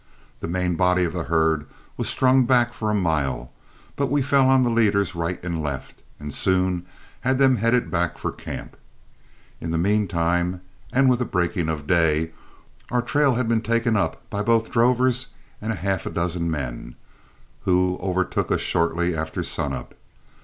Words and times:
The 0.39 0.47
main 0.47 0.73
body 0.77 1.03
of 1.03 1.13
the 1.13 1.25
herd 1.25 1.67
was 1.95 2.09
strung 2.09 2.45
back 2.45 2.73
for 2.73 2.89
a 2.89 2.95
mile, 2.95 3.53
but 3.95 4.07
we 4.09 4.23
fell 4.23 4.49
on 4.49 4.63
the 4.63 4.71
leaders 4.71 5.13
right 5.13 5.37
and 5.45 5.61
left, 5.61 6.01
and 6.19 6.33
soon 6.33 6.87
had 7.19 7.37
them 7.37 7.57
headed 7.57 7.91
back 7.91 8.17
for 8.17 8.31
camp. 8.31 8.75
In 9.59 9.69
the 9.69 9.77
mean 9.77 10.07
time, 10.07 10.61
and 10.91 11.07
with 11.07 11.19
the 11.19 11.25
breaking 11.25 11.69
of 11.69 11.85
day, 11.85 12.31
our 12.89 13.03
trail 13.03 13.35
had 13.35 13.47
been 13.47 13.61
taken 13.61 13.95
up 13.95 14.27
by 14.31 14.41
both 14.41 14.71
drovers 14.71 15.27
and 15.61 15.71
half 15.71 16.07
a 16.07 16.09
dozen 16.09 16.49
men, 16.49 16.95
who 17.65 17.99
overtook 18.01 18.51
us 18.51 18.59
shortly 18.61 19.15
after 19.15 19.43
sun 19.43 19.71
up. 19.71 19.93